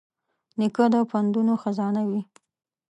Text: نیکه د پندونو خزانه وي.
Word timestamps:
نیکه 0.59 0.85
د 0.93 0.95
پندونو 1.09 1.53
خزانه 1.61 2.01
وي. 2.09 2.21